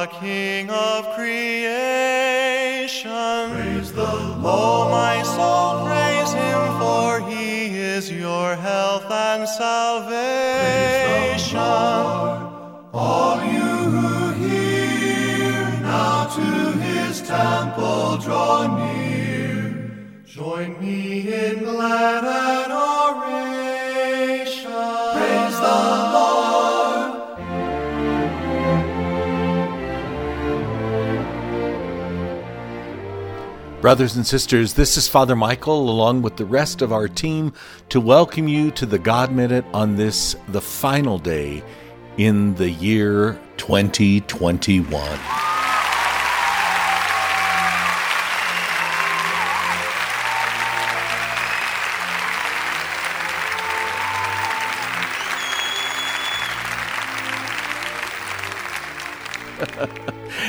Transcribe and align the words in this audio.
the 0.00 0.06
King 0.06 0.70
of 0.70 1.14
creation. 1.14 1.50
Praise 3.52 3.92
the 3.92 4.08
Oh, 4.42 4.88
my 4.90 5.22
soul, 5.22 5.84
praise 5.86 6.32
him, 6.32 6.60
for 6.80 7.20
he 7.28 7.76
is 7.76 8.10
your 8.10 8.56
health 8.56 9.10
and 9.10 9.46
salvation. 9.46 10.18
All 12.94 13.44
you 13.44 13.72
who 13.94 14.30
hear, 14.42 15.68
now 15.82 16.24
to 16.36 16.48
his 16.86 17.20
temple 17.20 18.16
draw 18.16 18.56
near. 18.78 20.22
Join 20.24 20.80
me 20.80 21.30
in 21.30 21.58
glad 21.58 22.24
Brothers 33.80 34.14
and 34.14 34.26
sisters, 34.26 34.74
this 34.74 34.98
is 34.98 35.08
Father 35.08 35.34
Michael, 35.34 35.88
along 35.88 36.20
with 36.20 36.36
the 36.36 36.44
rest 36.44 36.82
of 36.82 36.92
our 36.92 37.08
team, 37.08 37.54
to 37.88 37.98
welcome 37.98 38.46
you 38.46 38.70
to 38.72 38.84
the 38.84 38.98
God 38.98 39.32
Minute 39.32 39.64
on 39.72 39.96
this, 39.96 40.36
the 40.48 40.60
final 40.60 41.18
day 41.18 41.64
in 42.18 42.54
the 42.56 42.68
year 42.68 43.40
2021. 43.56 45.18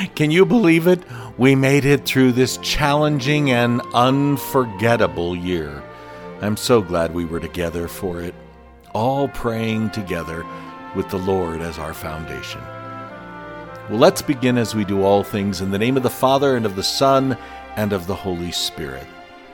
Can 0.15 0.31
you 0.31 0.45
believe 0.45 0.85
it? 0.87 1.01
We 1.37 1.55
made 1.55 1.85
it 1.85 2.05
through 2.05 2.33
this 2.33 2.57
challenging 2.57 3.51
and 3.51 3.81
unforgettable 3.93 5.35
year. 5.35 5.81
I'm 6.41 6.57
so 6.57 6.81
glad 6.81 7.13
we 7.13 7.25
were 7.25 7.39
together 7.39 7.87
for 7.87 8.21
it, 8.21 8.35
all 8.93 9.27
praying 9.29 9.91
together 9.91 10.45
with 10.95 11.09
the 11.09 11.17
Lord 11.17 11.61
as 11.61 11.79
our 11.79 11.93
foundation. 11.93 12.61
Well, 13.89 13.99
let's 13.99 14.21
begin 14.21 14.57
as 14.57 14.75
we 14.75 14.83
do 14.83 15.03
all 15.03 15.23
things 15.23 15.61
in 15.61 15.71
the 15.71 15.79
name 15.79 15.97
of 15.97 16.03
the 16.03 16.09
Father, 16.09 16.57
and 16.57 16.65
of 16.65 16.75
the 16.75 16.83
Son, 16.83 17.37
and 17.75 17.93
of 17.93 18.07
the 18.07 18.15
Holy 18.15 18.51
Spirit. 18.51 19.07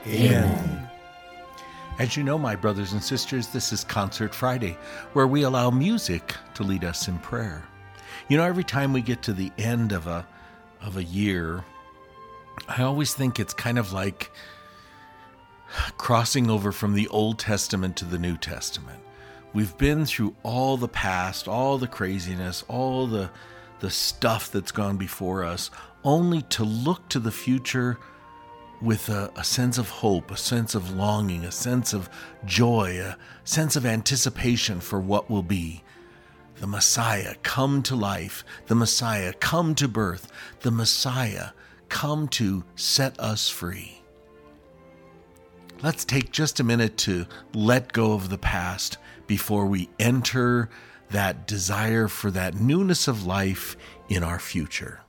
Amen. 0.06 0.88
As 1.98 2.16
you 2.16 2.22
know, 2.22 2.38
my 2.38 2.56
brothers 2.56 2.92
and 2.92 3.02
sisters, 3.02 3.48
this 3.48 3.72
is 3.72 3.84
Concert 3.84 4.34
Friday, 4.34 4.76
where 5.12 5.26
we 5.26 5.42
allow 5.42 5.70
music 5.70 6.34
to 6.54 6.62
lead 6.62 6.84
us 6.84 7.08
in 7.08 7.18
prayer. 7.18 7.64
You 8.28 8.36
know, 8.36 8.44
every 8.44 8.64
time 8.64 8.92
we 8.92 9.02
get 9.02 9.22
to 9.22 9.32
the 9.32 9.52
end 9.58 9.92
of 9.92 10.06
a 10.06 10.26
of 10.82 10.96
a 10.96 11.04
year, 11.04 11.64
I 12.68 12.82
always 12.82 13.14
think 13.14 13.38
it's 13.38 13.54
kind 13.54 13.78
of 13.78 13.92
like 13.92 14.30
crossing 15.96 16.50
over 16.50 16.72
from 16.72 16.94
the 16.94 17.08
Old 17.08 17.38
Testament 17.38 17.96
to 17.96 18.04
the 18.04 18.18
New 18.18 18.36
Testament. 18.36 19.00
We've 19.52 19.76
been 19.78 20.06
through 20.06 20.34
all 20.42 20.76
the 20.76 20.88
past, 20.88 21.48
all 21.48 21.78
the 21.78 21.86
craziness, 21.86 22.64
all 22.68 23.06
the 23.06 23.30
the 23.80 23.90
stuff 23.90 24.50
that's 24.50 24.72
gone 24.72 24.96
before 24.96 25.44
us, 25.44 25.70
only 26.02 26.42
to 26.42 26.64
look 26.64 27.08
to 27.08 27.20
the 27.20 27.30
future 27.30 27.96
with 28.80 29.08
a, 29.08 29.30
a 29.36 29.44
sense 29.44 29.78
of 29.78 29.88
hope, 29.88 30.30
a 30.30 30.36
sense 30.36 30.74
of 30.74 30.90
longing, 30.90 31.44
a 31.44 31.52
sense 31.52 31.92
of 31.92 32.08
joy, 32.44 32.98
a 33.00 33.16
sense 33.44 33.76
of 33.76 33.86
anticipation 33.86 34.80
for 34.80 35.00
what 35.00 35.30
will 35.30 35.42
be. 35.42 35.82
The 36.60 36.66
Messiah 36.66 37.36
come 37.44 37.82
to 37.84 37.94
life, 37.94 38.44
the 38.66 38.74
Messiah 38.74 39.32
come 39.32 39.76
to 39.76 39.86
birth, 39.86 40.30
the 40.60 40.72
Messiah 40.72 41.50
come 41.88 42.26
to 42.28 42.64
set 42.74 43.18
us 43.20 43.48
free. 43.48 44.02
Let's 45.82 46.04
take 46.04 46.32
just 46.32 46.58
a 46.58 46.64
minute 46.64 46.96
to 46.98 47.26
let 47.54 47.92
go 47.92 48.12
of 48.12 48.28
the 48.28 48.38
past 48.38 48.98
before 49.28 49.66
we 49.66 49.88
enter 50.00 50.68
that 51.10 51.46
desire 51.46 52.08
for 52.08 52.32
that 52.32 52.56
newness 52.56 53.06
of 53.06 53.24
life 53.24 53.76
in 54.08 54.24
our 54.24 54.40
future. 54.40 55.02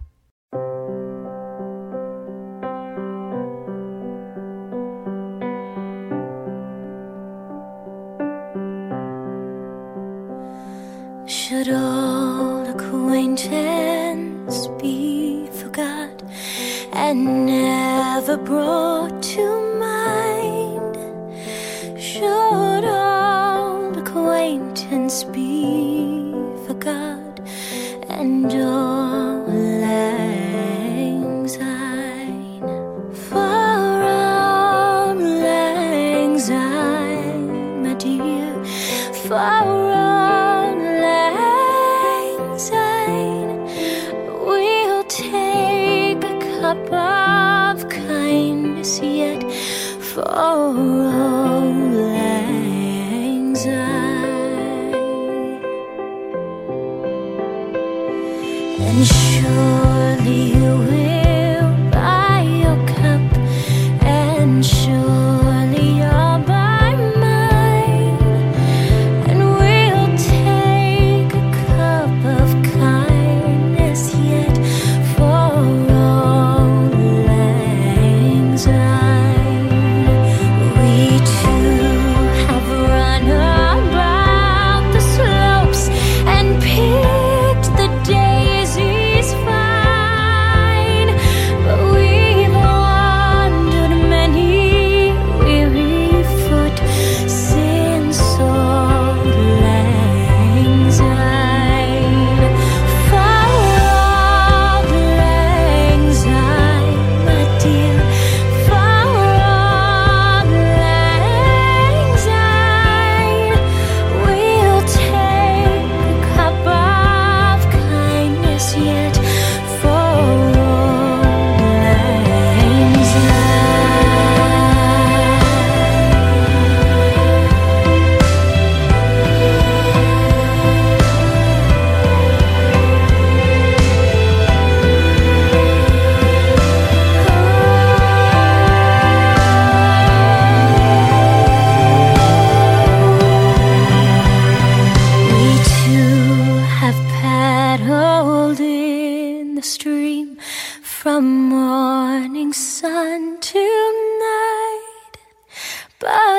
Should 11.30 11.70
old 11.70 12.68
acquaintance 12.70 14.66
be 14.82 15.48
forgot 15.52 16.24
and 16.92 17.46
never 17.46 18.36
brought 18.36 19.22
to 19.22 19.49
And 58.90 59.29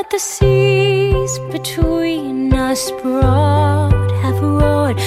but 0.00 0.08
the 0.08 0.19
seas 0.19 1.38
between 1.52 2.55
us 2.55 2.91
broad 3.02 4.11
have 4.23 4.41
roared 4.41 4.99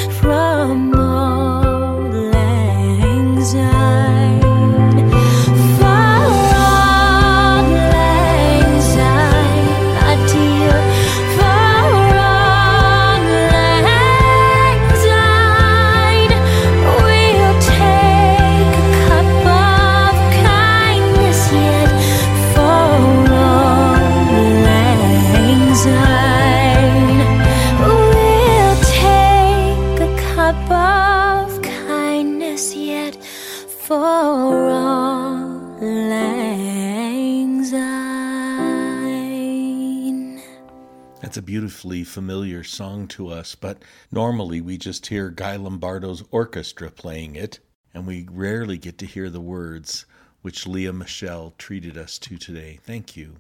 That's 41.34 41.40
a 41.40 41.52
beautifully 41.52 42.04
familiar 42.04 42.64
song 42.64 43.08
to 43.08 43.30
us, 43.30 43.56
but 43.56 43.82
normally 44.12 44.62
we 44.62 44.78
just 44.78 45.08
hear 45.08 45.32
Guy 45.32 45.56
Lombardo's 45.56 46.24
orchestra 46.30 46.92
playing 46.92 47.36
it, 47.36 47.58
and 47.92 48.06
we 48.06 48.28
rarely 48.30 48.78
get 48.78 49.00
to 49.00 49.08
hear 49.08 49.32
the 49.32 49.42
words 49.42 50.06
which 50.44 50.68
Lea 50.68 50.92
Michele 50.92 51.56
treated 51.58 51.98
us 51.98 52.20
to 52.20 52.38
today. 52.38 52.80
Thank 52.84 53.18
you. 53.18 53.38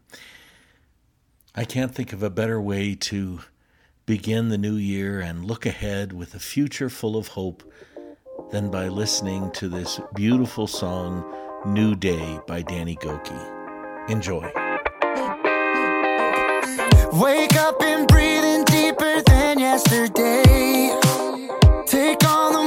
I 1.53 1.65
can't 1.65 1.93
think 1.93 2.13
of 2.13 2.23
a 2.23 2.31
better 2.31 2.59
way 2.59 2.95
to 2.95 3.41
begin 4.07 4.49
the 4.49 4.57
new 4.57 4.77
year 4.77 5.19
and 5.19 5.45
look 5.45 5.67
ahead 5.67 6.13
with 6.13 6.33
a 6.33 6.39
future 6.39 6.89
full 6.89 7.15
of 7.15 7.27
hope 7.27 7.61
than 8.49 8.71
by 8.71 8.87
listening 8.87 9.51
to 9.51 9.69
this 9.69 9.99
beautiful 10.15 10.65
song, 10.65 11.23
New 11.67 11.93
Day 11.93 12.39
by 12.47 12.63
Danny 12.63 12.95
Gokey. 12.95 14.09
Enjoy. 14.09 14.62
Wake 17.21 17.55
up 17.57 17.79
and 17.83 18.07
breathing 18.07 18.63
deeper 18.65 19.21
than 19.27 19.59
yesterday. 19.59 20.89
Take 21.85 22.23
on 22.25 22.53
the 22.53 22.62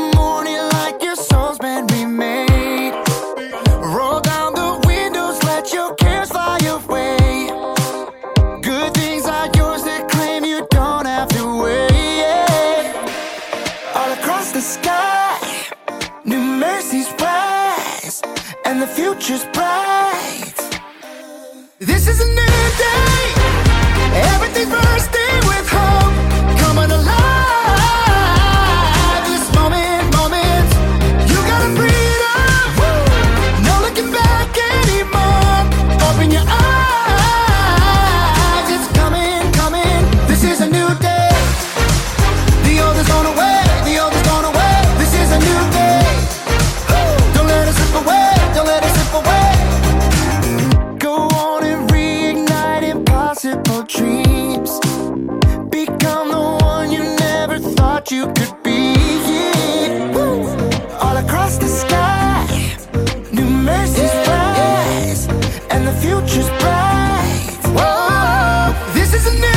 is 69.17 69.27
a 69.29 69.56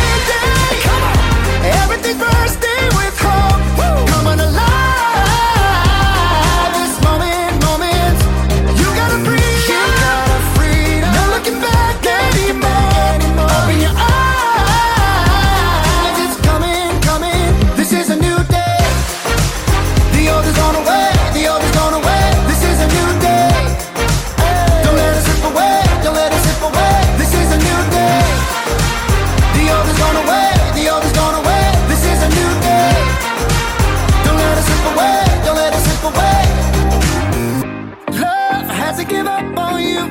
up 39.30 39.58
on 39.58 39.82
you. 39.82 40.04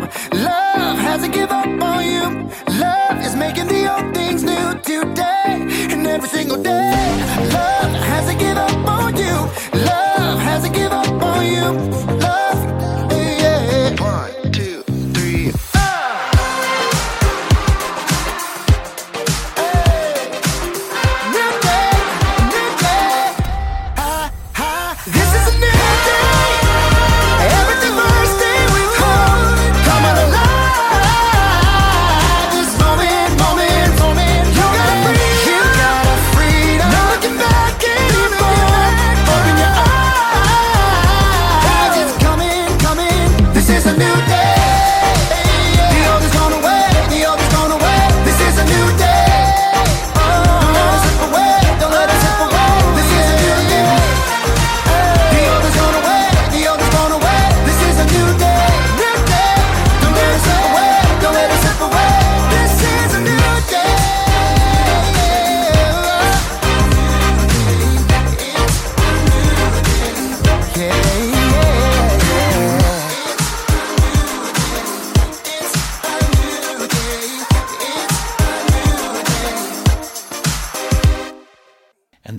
Love 0.49 0.99
hasn't 1.09 1.35
give 1.35 1.51
up 1.51 1.83
on 1.91 2.01
you. 2.15 2.27
Love 2.87 3.19
is 3.27 3.35
making 3.37 3.67
the 3.67 3.83
old 3.93 4.15
things 4.15 4.43
new 4.43 4.67
today 4.93 5.53
and 5.93 6.07
every 6.07 6.29
single 6.29 6.61
day. 6.63 7.01
Love 7.59 7.93
hasn't 8.13 8.39
give 8.39 8.57
up 8.57 8.89
on 8.99 9.17
you. 9.17 9.37
Love 9.93 10.39
hasn't 10.49 10.75
give 10.75 10.93
up 10.93 11.23
on 11.23 11.47
you. 11.55 12.08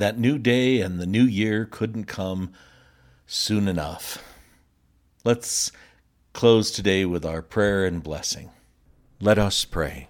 That 0.09 0.17
new 0.17 0.39
day 0.39 0.81
and 0.81 0.99
the 0.99 1.05
new 1.05 1.23
year 1.23 1.67
couldn't 1.69 2.05
come 2.05 2.51
soon 3.27 3.67
enough. 3.67 4.23
Let's 5.23 5.71
close 6.33 6.71
today 6.71 7.05
with 7.05 7.23
our 7.23 7.43
prayer 7.43 7.85
and 7.85 8.01
blessing. 8.01 8.49
Let 9.21 9.37
us 9.37 9.65
pray. 9.65 10.07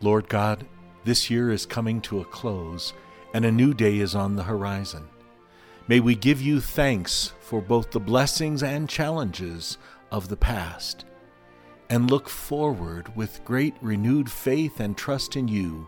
Lord 0.00 0.30
God, 0.30 0.66
this 1.04 1.28
year 1.28 1.50
is 1.50 1.66
coming 1.66 2.00
to 2.00 2.20
a 2.20 2.24
close 2.24 2.94
and 3.34 3.44
a 3.44 3.52
new 3.52 3.74
day 3.74 3.98
is 3.98 4.14
on 4.14 4.36
the 4.36 4.44
horizon. 4.44 5.06
May 5.88 6.00
we 6.00 6.14
give 6.14 6.40
you 6.40 6.62
thanks 6.62 7.34
for 7.38 7.60
both 7.60 7.90
the 7.90 8.00
blessings 8.00 8.62
and 8.62 8.88
challenges 8.88 9.76
of 10.10 10.28
the 10.28 10.38
past 10.38 11.04
and 11.90 12.10
look 12.10 12.30
forward 12.30 13.14
with 13.14 13.44
great 13.44 13.74
renewed 13.82 14.30
faith 14.30 14.80
and 14.80 14.96
trust 14.96 15.36
in 15.36 15.48
you 15.48 15.86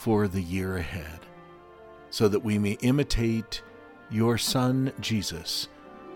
for 0.00 0.26
the 0.26 0.40
year 0.40 0.78
ahead, 0.78 1.20
so 2.08 2.26
that 2.26 2.40
we 2.40 2.58
may 2.58 2.72
imitate 2.80 3.60
your 4.10 4.38
Son, 4.38 4.90
Jesus, 4.98 5.68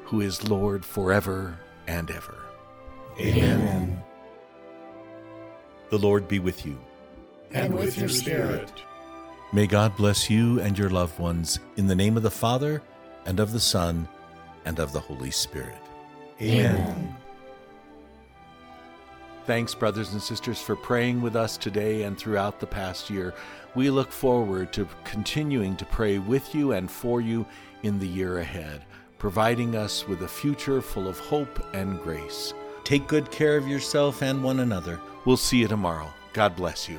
who 0.04 0.22
is 0.22 0.48
Lord 0.48 0.86
forever 0.86 1.58
and 1.86 2.10
ever. 2.10 2.38
Amen. 3.20 4.02
The 5.90 5.98
Lord 5.98 6.26
be 6.26 6.38
with 6.38 6.64
you. 6.64 6.80
And 7.52 7.74
with 7.74 7.98
your 7.98 8.08
spirit. 8.08 8.72
May 9.52 9.66
God 9.66 9.94
bless 9.98 10.30
you 10.30 10.60
and 10.60 10.78
your 10.78 10.88
loved 10.88 11.18
ones 11.18 11.60
in 11.76 11.86
the 11.86 11.94
name 11.94 12.16
of 12.16 12.22
the 12.22 12.30
Father, 12.30 12.80
and 13.26 13.38
of 13.38 13.52
the 13.52 13.60
Son, 13.60 14.08
and 14.64 14.78
of 14.78 14.94
the 14.94 15.00
Holy 15.00 15.30
Spirit. 15.30 15.76
Amen. 16.40 17.14
Thanks, 19.46 19.74
brothers 19.74 20.12
and 20.12 20.22
sisters, 20.22 20.58
for 20.58 20.74
praying 20.74 21.20
with 21.20 21.36
us 21.36 21.58
today 21.58 22.04
and 22.04 22.16
throughout 22.16 22.60
the 22.60 22.66
past 22.66 23.10
year. 23.10 23.34
We 23.74 23.90
look 23.90 24.10
forward 24.10 24.72
to 24.72 24.88
continuing 25.04 25.76
to 25.76 25.84
pray 25.84 26.18
with 26.18 26.54
you 26.54 26.72
and 26.72 26.90
for 26.90 27.20
you 27.20 27.44
in 27.82 27.98
the 27.98 28.06
year 28.06 28.38
ahead, 28.38 28.84
providing 29.18 29.76
us 29.76 30.08
with 30.08 30.22
a 30.22 30.28
future 30.28 30.80
full 30.80 31.06
of 31.06 31.18
hope 31.18 31.62
and 31.74 32.00
grace. 32.00 32.54
Take 32.84 33.06
good 33.06 33.30
care 33.30 33.58
of 33.58 33.68
yourself 33.68 34.22
and 34.22 34.42
one 34.42 34.60
another. 34.60 34.98
We'll 35.26 35.36
see 35.36 35.58
you 35.58 35.68
tomorrow. 35.68 36.08
God 36.32 36.56
bless 36.56 36.88
you. 36.88 36.98